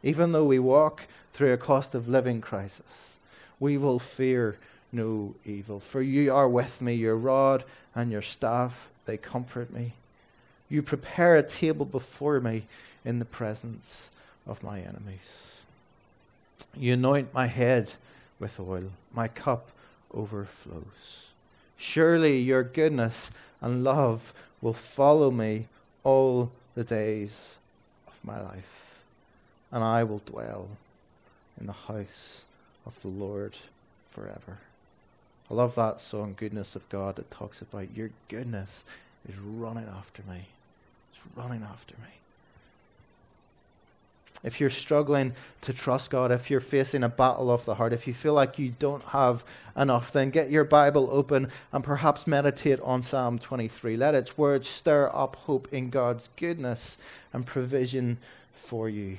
[0.02, 3.18] even though we walk through a cost of living crisis,
[3.60, 4.58] we will fear
[4.92, 5.80] no evil.
[5.80, 9.92] For you are with me, your rod and your staff, they comfort me.
[10.68, 12.64] You prepare a table before me
[13.04, 14.10] in the presence
[14.46, 15.62] of my enemies.
[16.76, 17.92] You anoint my head
[18.38, 19.70] with oil, my cup
[20.12, 21.26] overflows.
[21.76, 25.66] Surely your goodness and love will follow me
[26.04, 27.56] all the days
[28.06, 29.00] of my life,
[29.70, 30.68] and I will dwell
[31.60, 32.44] in the house
[32.86, 33.56] of the Lord
[34.10, 34.58] forever.
[35.50, 38.84] I love that song, Goodness of God, that talks about your goodness
[39.28, 40.48] is running after me.
[41.12, 42.18] It's running after me
[44.44, 48.06] if you're struggling to trust God, if you're facing a battle of the heart, if
[48.06, 49.44] you feel like you don't have
[49.76, 53.96] enough, then get your Bible open and perhaps meditate on Psalm 23.
[53.96, 56.96] Let its words stir up hope in God's goodness
[57.32, 58.18] and provision
[58.54, 59.18] for you.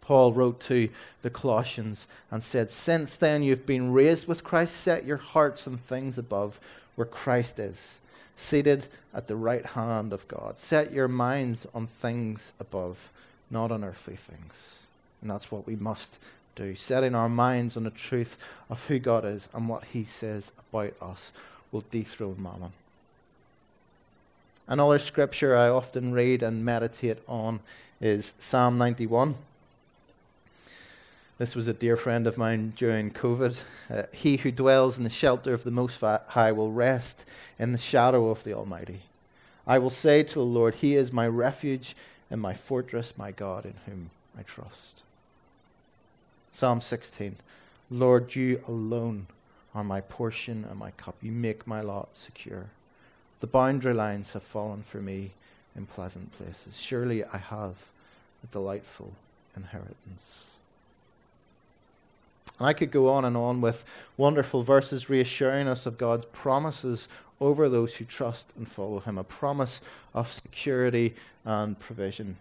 [0.00, 0.88] Paul wrote to
[1.22, 5.76] the Colossians and said, Since then you've been raised with Christ, set your hearts on
[5.76, 6.58] things above
[6.96, 8.00] where Christ is,
[8.34, 10.58] seated at the right hand of God.
[10.58, 13.10] Set your minds on things above
[13.50, 14.86] not on earthly things.
[15.20, 16.18] And that's what we must
[16.54, 16.74] do.
[16.74, 18.36] Setting our minds on the truth
[18.68, 21.32] of who God is and what He says about us
[21.72, 22.72] will dethrone mammon.
[24.66, 27.60] Another scripture I often read and meditate on
[28.00, 29.34] is Psalm 91.
[31.38, 33.62] This was a dear friend of mine during COVID.
[33.88, 37.24] Uh, he who dwells in the shelter of the Most High will rest
[37.58, 39.02] in the shadow of the Almighty.
[39.66, 41.94] I will say to the Lord, He is my refuge
[42.30, 45.02] and my fortress, my God, in whom I trust.
[46.50, 47.36] Psalm 16
[47.90, 49.28] Lord, you alone
[49.74, 51.16] are my portion and my cup.
[51.22, 52.66] You make my lot secure.
[53.40, 55.30] The boundary lines have fallen for me
[55.76, 56.78] in pleasant places.
[56.80, 57.90] Surely I have
[58.42, 59.12] a delightful
[59.56, 60.47] inheritance.
[62.58, 63.84] And I could go on and on with
[64.16, 67.08] wonderful verses reassuring us of God's promises
[67.40, 69.80] over those who trust and follow Him, a promise
[70.12, 72.36] of security and provision.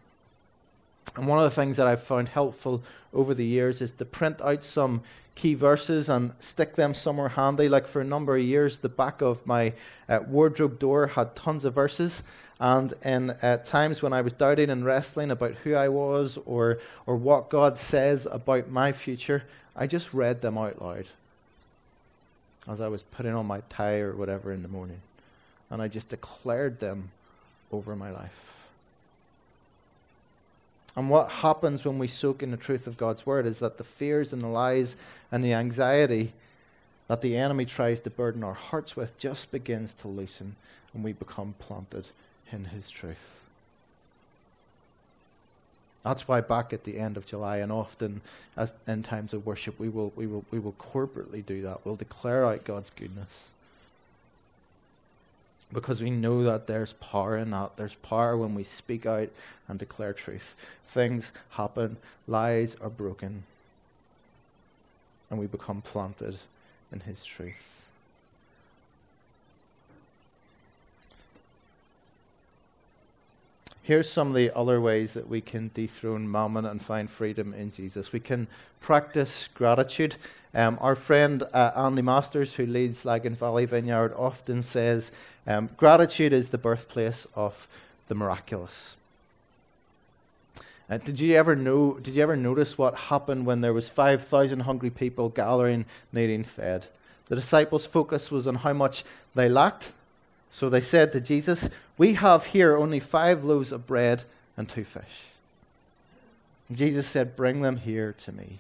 [1.16, 4.42] And one of the things that I've found helpful over the years is to print
[4.42, 5.02] out some
[5.36, 7.70] key verses and stick them somewhere handy.
[7.70, 9.74] Like for a number of years, the back of my
[10.10, 12.24] uh, wardrobe door had tons of verses,
[12.60, 16.80] And in uh, times when I was doubting and wrestling about who I was or,
[17.06, 19.44] or what God says about my future,
[19.78, 21.06] I just read them out loud
[22.68, 25.02] as I was putting on my tie or whatever in the morning.
[25.70, 27.12] And I just declared them
[27.72, 28.48] over my life.
[30.96, 33.84] And what happens when we soak in the truth of God's word is that the
[33.84, 34.96] fears and the lies
[35.32, 36.34] and the anxiety
[37.08, 40.56] that the enemy tries to burden our hearts with just begins to loosen
[40.94, 42.08] and we become planted
[42.52, 43.36] in his truth.
[46.08, 48.22] That's why back at the end of July and often
[48.56, 51.82] as in times of worship we will we will we will corporately do that.
[51.84, 53.52] We'll declare out God's goodness.
[55.74, 57.76] Because we know that there's power in that.
[57.76, 59.28] There's power when we speak out
[59.68, 60.56] and declare truth.
[60.88, 63.44] Things happen, lies are broken,
[65.30, 66.38] and we become planted
[66.90, 67.87] in His truth.
[73.88, 77.72] Here's some of the other ways that we can dethrone mammon and find freedom in
[77.72, 78.12] Jesus.
[78.12, 78.48] We can
[78.82, 80.18] practice gratitude.
[80.54, 85.10] Um, our friend uh, Andy Masters, who leads Lagan Valley Vineyard, often says
[85.48, 87.70] um, gratitude is the birthplace of
[88.10, 88.98] the miraculous.
[90.90, 91.94] Uh, did you ever know?
[91.94, 96.44] Did you ever notice what happened when there was five thousand hungry people gathering, needing
[96.44, 96.88] fed?
[97.30, 99.94] The disciples' focus was on how much they lacked,
[100.58, 104.24] so they said to Jesus, "We have here only five loaves of bread
[104.58, 105.26] and two fish."
[106.68, 108.58] And Jesus said, "Bring them here to me."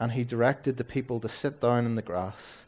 [0.00, 2.64] And he directed the people to sit down in the grass.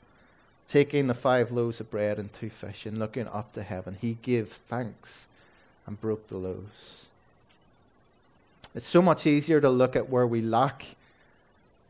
[0.68, 4.16] Taking the five loaves of bread and two fish and looking up to heaven, he
[4.22, 5.26] gave thanks
[5.84, 7.06] and broke the loaves.
[8.76, 10.94] It's so much easier to look at where we lack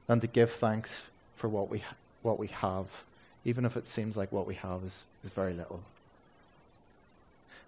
[0.06, 1.02] than to give thanks
[1.37, 1.84] for what we,
[2.22, 3.04] what we have,
[3.44, 5.82] even if it seems like what we have is, is very little.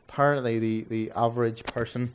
[0.09, 2.13] Apparently, the, the average person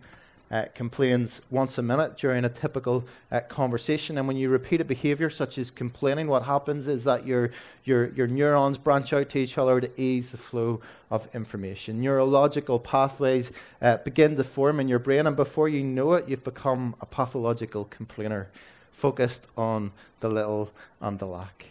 [0.51, 4.17] uh, complains once a minute during a typical uh, conversation.
[4.17, 7.51] And when you repeat a behavior such as complaining, what happens is that your,
[7.85, 12.01] your, your neurons branch out to each other to ease the flow of information.
[12.01, 13.51] Neurological pathways
[13.81, 17.05] uh, begin to form in your brain, and before you know it, you've become a
[17.05, 18.49] pathological complainer
[18.91, 21.67] focused on the little and the lack.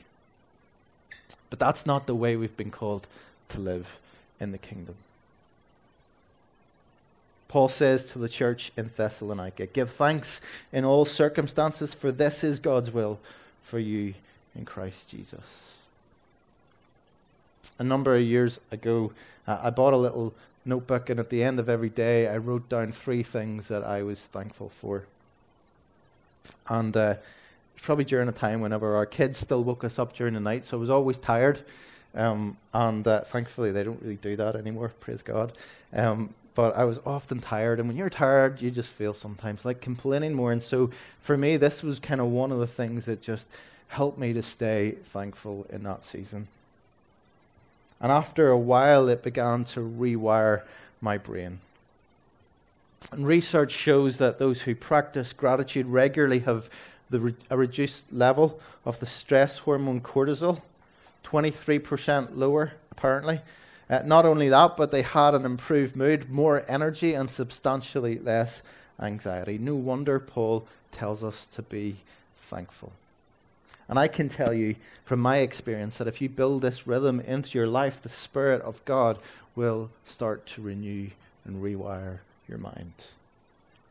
[1.50, 3.06] But that's not the way we've been called
[3.50, 4.00] to live
[4.38, 4.94] in the kingdom.
[7.50, 10.40] Paul says to the church in Thessalonica Give thanks
[10.72, 13.18] in all circumstances, for this is God's will
[13.60, 14.14] for you
[14.54, 15.74] in Christ Jesus.
[17.76, 19.10] A number of years ago,
[19.48, 20.32] uh, I bought a little
[20.64, 24.04] notebook, and at the end of every day, I wrote down three things that I
[24.04, 25.06] was thankful for.
[26.68, 27.16] And uh,
[27.82, 30.76] probably during a time whenever our kids still woke us up during the night, so
[30.76, 31.64] I was always tired.
[32.14, 35.52] Um, and uh, thankfully, they don't really do that anymore, praise God.
[35.92, 37.78] Um, but I was often tired.
[37.78, 40.52] And when you're tired, you just feel sometimes like complaining more.
[40.52, 43.46] And so for me, this was kind of one of the things that just
[43.88, 46.48] helped me to stay thankful in that season.
[47.98, 50.60] And after a while, it began to rewire
[51.00, 51.60] my brain.
[53.10, 56.68] And research shows that those who practice gratitude regularly have
[57.10, 60.60] re- a reduced level of the stress hormone cortisol,
[61.24, 63.40] 23% lower, apparently,
[63.90, 68.62] uh, not only that, but they had an improved mood, more energy, and substantially less
[69.00, 69.58] anxiety.
[69.58, 71.96] No wonder Paul tells us to be
[72.36, 72.92] thankful.
[73.88, 77.58] And I can tell you from my experience that if you build this rhythm into
[77.58, 79.18] your life, the Spirit of God
[79.56, 81.10] will start to renew
[81.44, 82.92] and rewire your mind.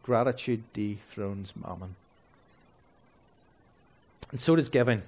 [0.03, 1.95] Gratitude dethrones mammon.
[4.31, 5.01] And so does giving.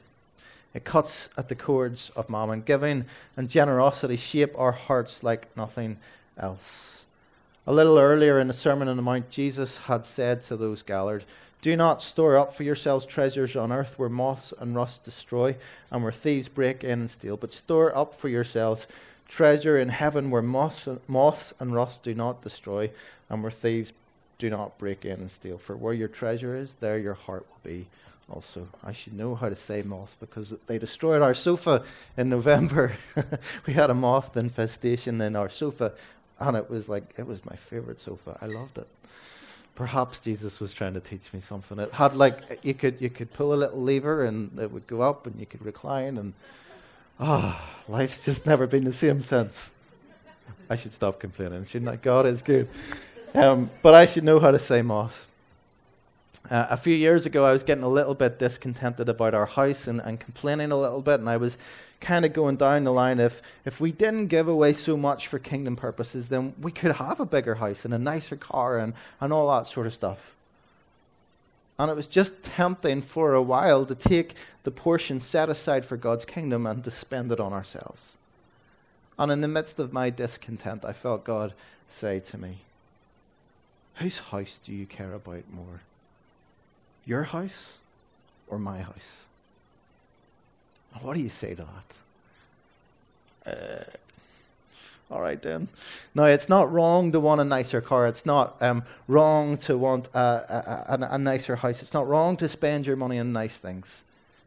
[0.73, 2.61] It cuts at the cords of mammon.
[2.61, 3.05] Giving
[3.35, 5.97] and generosity shape our hearts like nothing
[6.37, 7.03] else.
[7.67, 11.25] A little earlier in the Sermon on the Mount, Jesus had said to those gathered,
[11.61, 15.55] Do not store up for yourselves treasures on earth where moths and rust destroy
[15.91, 18.87] and where thieves break in and steal, but store up for yourselves
[19.27, 22.89] treasure in heaven where moths, moths and rust do not destroy
[23.29, 23.93] and where thieves
[24.39, 25.57] do not break in and steal.
[25.57, 27.87] For where your treasure is, there your heart will be
[28.31, 28.67] also.
[28.83, 31.83] I should know how to say moths because they destroyed our sofa
[32.17, 32.93] in November.
[33.67, 35.93] we had a moth infestation in our sofa,
[36.39, 38.37] and it was like, it was my favorite sofa.
[38.41, 38.87] I loved it.
[39.75, 41.79] Perhaps Jesus was trying to teach me something.
[41.79, 45.01] It had like, you could, you could pull a little lever and it would go
[45.01, 46.33] up and you could recline, and
[47.19, 49.71] ah, oh, life's just never been the same since.
[50.69, 51.97] I should stop complaining, shouldn't I?
[51.97, 52.69] God is good.
[53.33, 55.27] Um, but I should know how to say moth.
[56.49, 59.87] Uh, a few years ago, I was getting a little bit discontented about our house
[59.87, 61.57] and, and complaining a little bit, and I was
[62.01, 65.39] kind of going down the line if, if we didn't give away so much for
[65.39, 69.31] kingdom purposes, then we could have a bigger house and a nicer car and, and
[69.31, 70.35] all that sort of stuff.
[71.77, 75.95] And it was just tempting for a while to take the portion set aside for
[75.95, 78.17] God's kingdom and to spend it on ourselves.
[79.17, 81.53] And in the midst of my discontent, I felt God
[81.87, 82.59] say to me,
[83.95, 85.81] Whose house do you care about more?
[87.05, 87.77] Your house
[88.47, 89.25] or my house?
[91.01, 91.65] What do you say to
[93.45, 93.53] that?
[93.53, 93.83] Uh,
[95.09, 95.67] all right, then.
[96.15, 98.07] Now, it's not wrong to want a nicer car.
[98.07, 101.81] It's not um, wrong to want a, a, a, a nicer house.
[101.81, 104.03] It's not wrong to spend your money on nice things.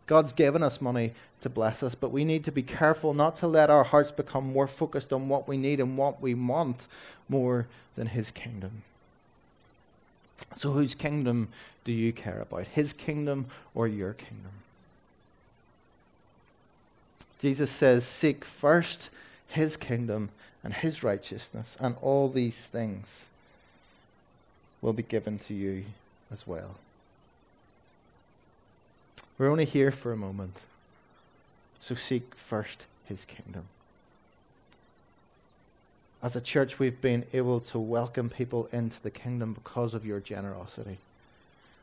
[0.07, 3.47] God's given us money to bless us, but we need to be careful not to
[3.47, 6.87] let our hearts become more focused on what we need and what we want
[7.29, 8.83] more than His kingdom.
[10.57, 11.49] So, whose kingdom
[11.85, 12.69] do you care about?
[12.69, 14.53] His kingdom or your kingdom?
[17.41, 19.11] Jesus says, Seek first
[19.49, 20.31] His kingdom
[20.63, 23.29] and His righteousness, and all these things
[24.81, 25.85] will be given to you
[26.31, 26.77] as well.
[29.39, 30.61] We're only here for a moment.
[31.81, 33.65] So seek first his kingdom.
[36.25, 40.21] As a church, we've been able to welcome people into the kingdom because of your
[40.21, 40.97] generosity.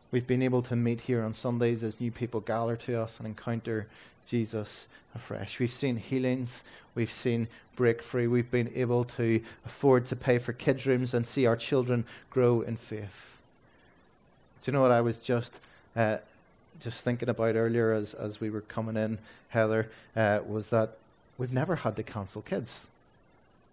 [0.10, 3.28] We've been able to meet here on Sundays as new people gather to us and
[3.28, 3.86] encounter
[4.26, 5.60] Jesus afresh.
[5.60, 6.64] We've seen healings,
[6.96, 11.46] we've seen breakthrough, we've been able to afford to pay for kids' rooms and see
[11.46, 13.38] our children grow in faith.
[14.64, 15.60] Do you know what I was just
[15.96, 16.18] uh,
[16.80, 19.20] just thinking about earlier as, as we were coming in,
[19.50, 20.98] Heather, uh, was that
[21.38, 22.88] we've never had to cancel kids.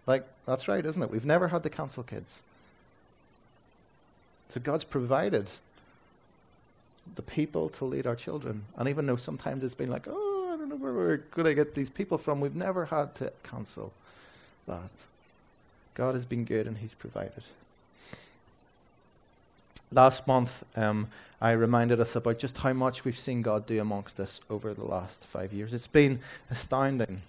[0.09, 1.11] Like, that's right, isn't it?
[1.11, 2.40] We've never had to cancel kids.
[4.48, 5.50] So God's provided
[7.14, 8.64] the people to lead our children.
[8.78, 11.54] And even though sometimes it's been like, oh, I don't know where we're going to
[11.54, 13.92] get these people from, we've never had to cancel
[14.66, 14.90] that.
[15.92, 17.44] God has been good and He's provided.
[19.92, 24.18] Last month, um, I reminded us about just how much we've seen God do amongst
[24.20, 25.74] us over the last five years.
[25.74, 27.20] It's been astounding.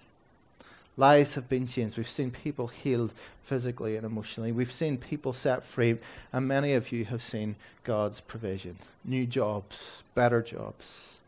[0.99, 1.95] Lives have been changed.
[1.95, 4.51] We've seen people healed physically and emotionally.
[4.51, 5.97] We've seen people set free,
[6.33, 8.75] and many of you have seen God's provision
[9.05, 11.19] new jobs, better jobs,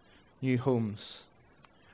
[0.42, 1.24] new homes.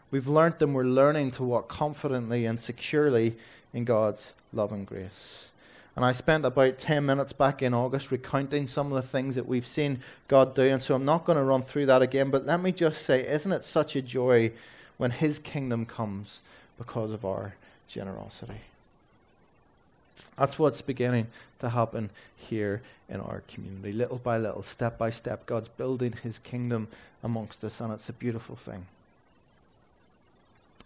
[0.10, 3.36] We've learnt and we're learning to walk confidently and securely
[3.76, 5.52] in God's love and grace.
[5.96, 9.48] And I spent about 10 minutes back in August recounting some of the things that
[9.48, 10.64] we've seen God do.
[10.64, 12.32] And so I'm not going to run through that again.
[12.32, 14.52] But let me just say, isn't it such a joy
[14.98, 16.42] when His kingdom comes
[16.80, 17.54] because of our
[17.88, 18.62] generosity?
[20.38, 21.28] That's what's beginning
[21.60, 23.94] to happen here in our community.
[23.94, 26.88] Little by little, step by step, God's building His kingdom
[27.24, 27.80] amongst us.
[27.80, 28.88] And it's a beautiful thing.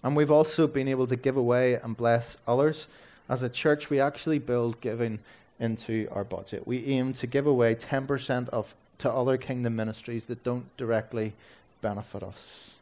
[0.04, 2.88] And we've also been able to give away and bless others
[3.32, 5.20] as a church, we actually build giving
[5.58, 6.68] into our budget.
[6.68, 11.32] We aim to give away 10% of to other kingdom ministries that don't directly
[11.82, 12.74] benefit us.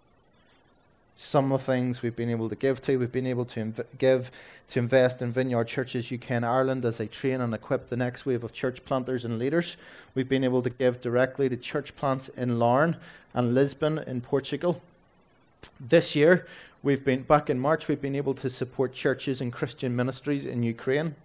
[1.22, 3.86] Some of the things we've been able to give to, we've been able to inv-
[3.97, 4.32] give
[4.70, 8.26] to invest in Vineyard Churches UK and Ireland as they train and equip the next
[8.26, 9.76] wave of church planters and leaders.
[10.15, 12.95] We've been able to give directly to church plants in Larne
[13.34, 14.82] and Lisbon in Portugal.
[15.80, 16.47] This year,
[16.82, 17.89] We've been back in March.
[17.89, 21.15] We've been able to support churches and Christian ministries in Ukraine.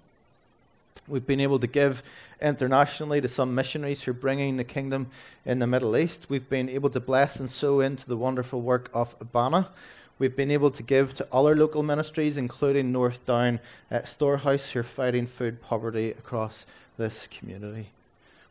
[1.06, 2.02] We've been able to give
[2.40, 5.08] internationally to some missionaries who are bringing the kingdom
[5.44, 6.30] in the Middle East.
[6.30, 9.68] We've been able to bless and sow into the wonderful work of Abaana.
[10.18, 14.80] We've been able to give to other local ministries, including North Down at Storehouse, who
[14.80, 16.64] are fighting food poverty across
[16.96, 17.88] this community.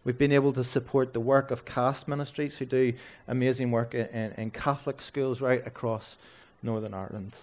[0.03, 2.93] We've been able to support the work of CAST ministries, who do
[3.27, 6.17] amazing work in, in, in Catholic schools right across
[6.61, 7.33] Northern Ireland.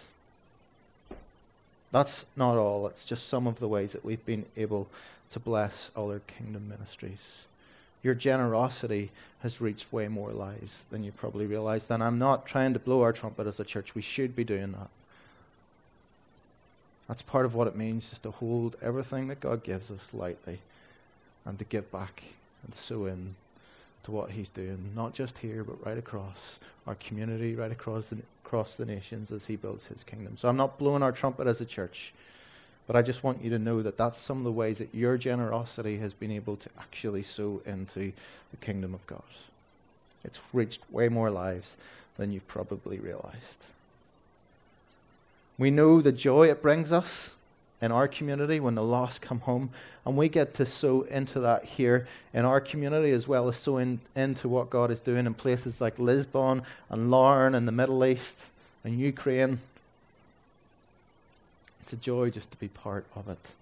[1.93, 4.89] That's not all, it's just some of the ways that we've been able
[5.31, 7.47] to bless other kingdom ministries.
[8.03, 9.11] Your generosity
[9.41, 11.87] has reached way more lives than you probably realize.
[11.91, 13.95] And I'm not trying to blow our trumpet as a church.
[13.95, 14.89] We should be doing that.
[17.09, 20.61] That's part of what it means, just to hold everything that God gives us lightly
[21.45, 22.23] and to give back
[22.63, 23.35] and to sow in
[24.05, 28.19] to what He's doing, not just here, but right across our community, right across the,
[28.45, 30.37] across the nations as He builds His kingdom.
[30.37, 32.13] So I'm not blowing our trumpet as a church,
[32.87, 35.17] but I just want you to know that that's some of the ways that your
[35.19, 38.13] generosity has been able to actually sow into
[38.51, 39.23] the kingdom of God.
[40.25, 41.77] It's reached way more lives
[42.17, 43.65] than you've probably realized.
[45.57, 47.35] We know the joy it brings us
[47.81, 49.71] in our community when the lost come home.
[50.05, 54.01] And we get to sow into that here in our community as well as sowing
[54.17, 58.47] into what God is doing in places like Lisbon and Larne and the Middle East
[58.85, 59.61] and Ukraine.
[61.83, 63.53] It's a joy just to be part of it.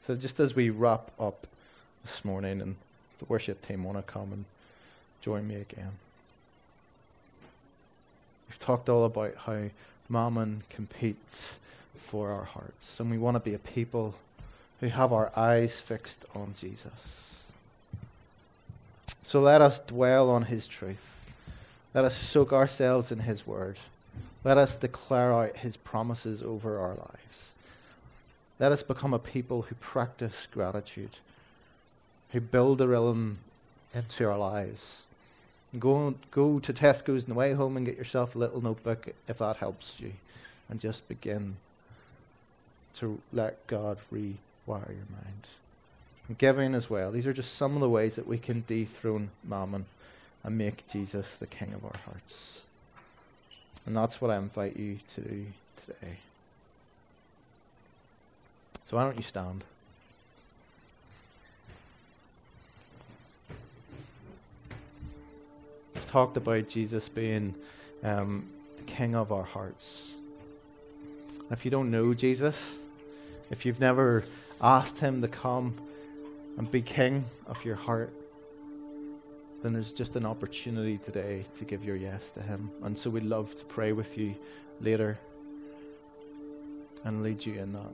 [0.00, 1.46] So, just as we wrap up
[2.02, 2.76] this morning, and
[3.18, 4.44] the worship team want to come and
[5.22, 5.92] join me again.
[8.54, 9.70] We've talked all about how
[10.08, 11.58] mammon competes
[11.96, 14.14] for our hearts, and we want to be a people
[14.78, 17.46] who have our eyes fixed on Jesus.
[19.24, 21.26] So let us dwell on his truth.
[21.94, 23.76] Let us soak ourselves in his word.
[24.44, 27.54] Let us declare out his promises over our lives.
[28.60, 31.18] Let us become a people who practice gratitude,
[32.30, 33.38] who build a rhythm
[33.92, 35.06] into our lives.
[35.78, 39.38] Go, go to Tesco's on the way home and get yourself a little notebook if
[39.38, 40.12] that helps you.
[40.68, 41.56] And just begin
[42.94, 45.46] to let God rewire your mind.
[46.28, 47.10] And giving as well.
[47.10, 49.86] These are just some of the ways that we can dethrone mammon
[50.42, 52.62] and make Jesus the King of our hearts.
[53.86, 55.46] And that's what I invite you to do
[55.84, 56.18] today.
[58.84, 59.64] So why don't you stand?
[66.14, 67.52] Talked about Jesus being
[68.04, 68.46] um,
[68.76, 70.14] the King of our hearts.
[71.50, 72.78] If you don't know Jesus,
[73.50, 74.22] if you've never
[74.60, 75.76] asked Him to come
[76.56, 78.12] and be King of your heart,
[79.60, 82.70] then there's just an opportunity today to give your yes to Him.
[82.84, 84.36] And so we'd love to pray with you
[84.80, 85.18] later
[87.02, 87.92] and lead you in that.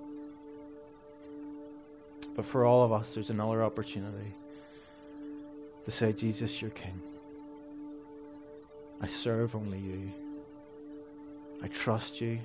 [2.37, 4.35] But for all of us, there's another opportunity
[5.85, 7.01] to say, Jesus, you're King.
[9.01, 10.12] I serve only you.
[11.62, 12.38] I trust you.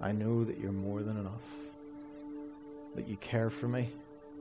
[0.00, 1.32] I know that you're more than enough.
[2.94, 3.90] That you care for me.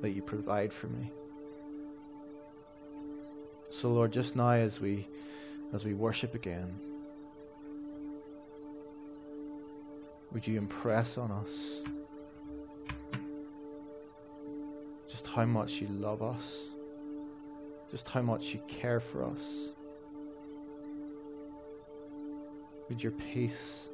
[0.01, 1.11] That you provide for me.
[3.69, 5.07] So Lord, just now as we
[5.73, 6.79] as we worship again,
[10.31, 11.81] would you impress on us
[15.09, 16.59] just how much you love us,
[17.89, 19.73] just how much you care for us?
[22.93, 23.89] Would your peace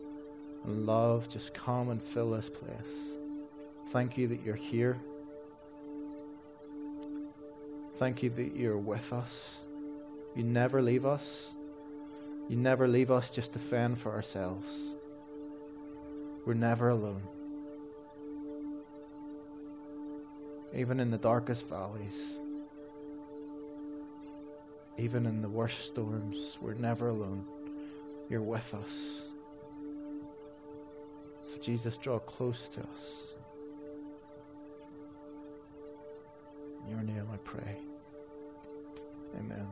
[0.66, 3.14] and love just come and fill this place?
[3.92, 5.00] Thank you that you're here.
[7.96, 9.56] Thank you that you're with us.
[10.36, 11.48] You never leave us.
[12.50, 14.90] You never leave us just to fend for ourselves.
[16.46, 17.24] We're never alone.
[20.76, 22.38] Even in the darkest valleys,
[24.98, 27.46] even in the worst storms, we're never alone.
[28.30, 29.24] You're with us.
[31.42, 33.34] So, Jesus, draw close to us.
[36.84, 37.78] In your name I pray.
[39.38, 39.68] Amen.